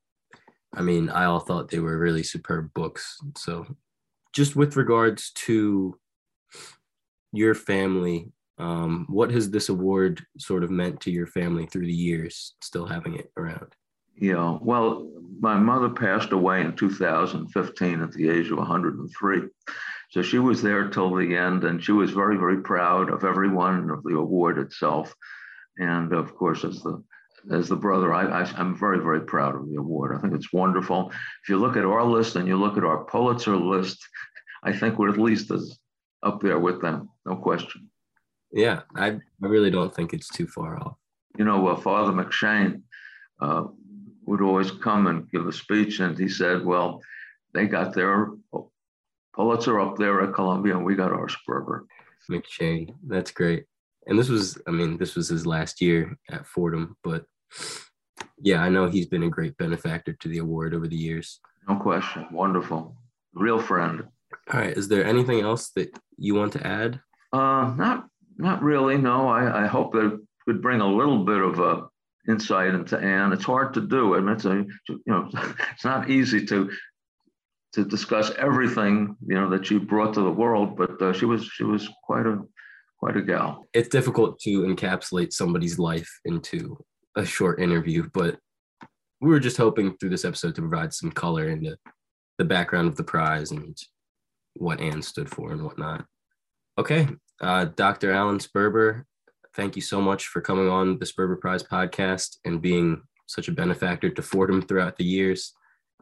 I 0.74 0.82
mean, 0.82 1.10
I 1.10 1.26
all 1.26 1.40
thought 1.40 1.70
they 1.70 1.80
were 1.80 1.98
really 1.98 2.24
superb 2.24 2.74
books. 2.74 3.18
So, 3.38 3.66
just 4.32 4.56
with 4.56 4.78
regards 4.78 5.32
to 5.46 5.98
your 7.32 7.56
family, 7.56 8.32
um, 8.58 9.06
what 9.10 9.32
has 9.32 9.50
this 9.50 9.70
award 9.70 10.22
sort 10.38 10.64
of 10.64 10.70
meant 10.70 11.00
to 11.02 11.12
your 11.12 11.28
family 11.28 11.66
through 11.66 11.86
the 11.86 11.94
years, 11.94 12.54
still 12.62 12.86
having 12.86 13.16
it 13.16 13.32
around? 13.38 13.76
Yeah, 14.18 14.58
well, 14.62 15.10
my 15.40 15.56
mother 15.56 15.90
passed 15.90 16.32
away 16.32 16.62
in 16.62 16.76
2015 16.76 18.02
at 18.02 18.12
the 18.12 18.30
age 18.30 18.52
of 18.52 18.58
103. 18.58 19.42
So 20.12 20.22
she 20.22 20.40
was 20.40 20.62
there 20.62 20.90
till 20.90 21.16
the 21.16 21.36
end, 21.36 21.64
and 21.64 21.84
she 21.84 21.94
was 21.94 22.12
very, 22.12 22.38
very 22.38 22.62
proud 22.62 23.10
of 23.10 23.24
everyone 23.24 23.90
of 23.90 24.04
the 24.04 24.16
award 24.16 24.60
itself. 24.60 25.16
And 25.78 26.14
of 26.14 26.36
course, 26.36 26.64
as 26.64 26.84
the 26.84 27.04
as 27.50 27.68
the 27.68 27.76
brother, 27.76 28.14
I, 28.14 28.48
am 28.58 28.78
very, 28.78 29.00
very 29.00 29.22
proud 29.22 29.56
of 29.56 29.68
the 29.68 29.78
award. 29.78 30.16
I 30.16 30.20
think 30.20 30.36
it's 30.36 30.54
wonderful. 30.54 31.12
If 31.42 31.50
you 31.50 31.58
look 31.58 31.76
at 31.76 31.86
our 31.86 32.04
list 32.04 32.36
and 32.36 32.48
you 32.48 32.56
look 32.56 32.78
at 32.78 32.84
our 32.84 33.04
Pulitzer 33.06 33.58
list, 33.58 33.98
I 34.64 34.72
think 34.72 35.00
we're 35.00 35.10
at 35.10 35.18
least 35.18 35.50
as 35.50 35.80
up 36.24 36.42
there 36.42 36.60
with 36.60 36.82
them, 36.82 37.10
no 37.26 37.36
question. 37.36 37.90
Yeah, 38.52 38.82
I, 38.96 39.08
I 39.08 39.48
really 39.48 39.72
don't 39.72 39.94
think 39.94 40.14
it's 40.14 40.30
too 40.30 40.48
far 40.48 40.78
off. 40.78 40.98
You 41.38 41.46
know, 41.46 41.68
uh, 41.68 41.76
Father 41.76 42.12
McShane 42.12 42.82
uh, 43.40 43.66
would 44.26 44.42
always 44.42 44.72
come 44.72 45.08
and 45.08 45.30
give 45.32 45.48
a 45.48 45.54
speech, 45.54 46.00
and 46.00 46.18
he 46.18 46.28
said, 46.28 46.66
Well, 46.66 47.02
they 47.54 47.66
got 47.66 47.94
their 47.94 48.32
Pulitzer 49.34 49.80
up 49.80 49.98
there 49.98 50.22
at 50.22 50.34
Columbia, 50.34 50.76
and 50.76 50.86
we 50.86 50.96
got 50.96 51.12
our 51.12 51.28
Sperber. 51.28 51.86
McShane, 52.30 52.94
that's 53.08 53.32
great. 53.32 53.66
And 54.08 54.18
this 54.18 54.30
was, 54.30 54.58
I 54.68 54.72
mean, 54.72 54.98
this 54.98 55.16
was 55.16 55.30
his 55.30 55.46
last 55.46 55.82
year 55.82 56.18
at 56.30 56.46
Fordham, 56.46 56.98
but 57.04 57.26
yeah, 58.40 58.62
I 58.62 58.70
know 58.70 58.90
he's 58.90 59.08
been 59.08 59.24
a 59.24 59.30
great 59.30 59.58
benefactor 59.58 60.14
to 60.14 60.28
the 60.28 60.40
award 60.40 60.74
over 60.74 60.88
the 60.88 60.98
years. 60.98 61.40
No 61.68 61.76
question. 61.76 62.26
Wonderful. 62.32 62.96
Real 63.34 63.60
friend. 63.60 64.04
All 64.52 64.60
right. 64.60 64.76
Is 64.76 64.88
there 64.88 65.06
anything 65.06 65.42
else 65.42 65.70
that 65.76 65.98
you 66.18 66.36
want 66.36 66.54
to 66.54 66.66
add? 66.66 67.00
Uh, 67.34 67.74
not 67.78 68.08
not 68.38 68.62
really. 68.62 68.98
No. 68.98 69.28
I, 69.28 69.64
I 69.64 69.68
hope 69.68 69.94
that 69.94 70.06
it 70.06 70.20
could 70.46 70.62
bring 70.62 70.82
a 70.82 70.88
little 70.88 71.24
bit 71.24 71.42
of 71.42 71.60
a 71.60 71.88
insight 72.28 72.74
into 72.74 72.98
Ann. 72.98 73.34
It's 73.34 73.46
hard 73.46 73.74
to 73.76 73.82
do. 73.82 74.16
I 74.16 74.20
mean, 74.20 74.36
it's 74.36 74.46
a 74.46 74.66
you 74.90 75.02
know, 75.08 75.30
it's 75.74 75.86
not 75.86 76.10
easy 76.10 76.46
to 76.48 76.72
to 77.74 77.86
discuss 77.86 78.32
everything 78.38 79.16
you 79.26 79.36
know 79.36 79.50
that 79.50 79.66
she 79.66 79.78
brought 79.78 80.14
to 80.16 80.22
the 80.22 80.32
world, 80.32 80.76
but 80.76 81.02
uh, 81.02 81.14
she 81.14 81.26
was 81.26 81.46
she 81.46 81.64
was 81.64 81.88
quite 82.04 82.26
a 82.26 82.40
quite 83.00 83.18
a 83.18 83.22
gal. 83.22 83.68
It's 83.74 83.90
difficult 83.90 84.40
to 84.42 84.62
encapsulate 84.62 85.34
somebody's 85.34 85.80
life 85.80 86.10
into 86.26 86.78
a 87.16 87.26
short 87.26 87.60
interview, 87.60 88.10
but 88.14 88.38
we 89.22 89.30
were 89.30 89.40
just 89.40 89.58
hoping 89.58 89.96
through 89.98 90.10
this 90.10 90.26
episode 90.26 90.56
to 90.56 90.62
provide 90.62 90.94
some 90.94 91.12
color 91.12 91.48
into 91.48 91.78
the 92.38 92.46
background 92.46 92.88
of 92.88 92.96
the 92.96 93.04
prize 93.04 93.52
and 93.52 93.78
what 94.54 94.82
Ann 94.82 95.02
stood 95.02 95.30
for 95.30 95.52
and 95.52 95.64
whatnot. 95.64 96.06
Okay, 96.78 97.08
uh, 97.42 97.66
Dr. 97.66 98.12
Alan 98.12 98.40
Sperber, 98.40 99.04
thank 99.56 99.76
you 99.76 99.82
so 99.82 100.02
much 100.02 100.28
for 100.28 100.42
coming 100.42 100.70
on 100.70 101.00
the 101.00 101.06
Sperber 101.06 101.40
Prize 101.40 101.64
podcast 101.64 102.38
and 102.46 102.62
being 102.62 103.02
such 103.28 103.48
a 103.48 103.52
benefactor 103.52 104.10
to 104.10 104.22
Fordham 104.22 104.62
throughout 104.62 104.98
the 104.98 105.06
years. 105.06 105.54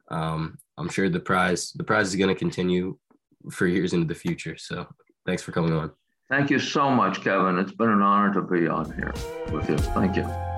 Um, 0.10 0.58
I'm 0.78 0.90
sure 0.90 1.10
the 1.10 1.20
prize 1.20 1.72
the 1.76 1.84
prize 1.84 2.08
is 2.08 2.16
going 2.16 2.34
to 2.34 2.36
continue 2.36 2.98
for 3.52 3.68
years 3.68 3.94
into 3.94 4.08
the 4.08 4.20
future. 4.20 4.58
So 4.58 4.88
thanks 5.26 5.44
for 5.44 5.52
coming 5.52 5.74
on. 5.74 5.92
Thank 6.30 6.50
you 6.50 6.60
so 6.60 6.90
much, 6.90 7.22
Kevin. 7.22 7.58
It's 7.58 7.74
been 7.74 7.90
an 7.90 8.02
honor 8.02 8.34
to 8.36 8.42
be 8.42 8.68
on 8.68 8.86
here 8.94 9.14
with 9.52 9.70
you. 9.70 9.78
Thank 9.78 10.16
you. 10.16 10.49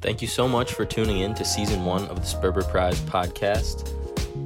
Thank 0.00 0.22
you 0.22 0.28
so 0.28 0.48
much 0.48 0.72
for 0.72 0.86
tuning 0.86 1.18
in 1.18 1.34
to 1.34 1.44
season 1.44 1.84
one 1.84 2.06
of 2.08 2.16
the 2.16 2.26
Sperber 2.26 2.66
Prize 2.68 2.98
podcast. 3.00 3.94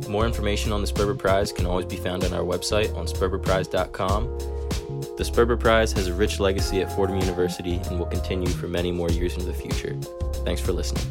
More 0.08 0.26
information 0.26 0.72
on 0.72 0.80
the 0.80 0.86
Sperber 0.86 1.16
Prize 1.16 1.52
can 1.52 1.64
always 1.64 1.86
be 1.86 1.96
found 1.96 2.24
on 2.24 2.32
our 2.32 2.42
website 2.42 2.94
on 2.96 3.06
sperberprize.com. 3.06 4.26
The 5.16 5.22
Sperber 5.24 5.58
Prize 5.58 5.92
has 5.92 6.08
a 6.08 6.14
rich 6.14 6.40
legacy 6.40 6.82
at 6.82 6.92
Fordham 6.92 7.20
University 7.20 7.76
and 7.86 7.98
will 7.98 8.06
continue 8.06 8.48
for 8.48 8.66
many 8.66 8.90
more 8.90 9.10
years 9.10 9.34
into 9.34 9.46
the 9.46 9.54
future. 9.54 9.94
Thanks 10.44 10.60
for 10.60 10.72
listening. 10.72 11.06